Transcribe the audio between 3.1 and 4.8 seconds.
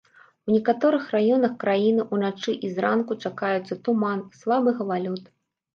чакаюцца туман, слабы